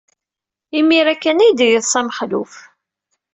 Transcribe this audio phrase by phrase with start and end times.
[0.79, 2.53] Imir-a kan ay d-yeḍsa Mexluf.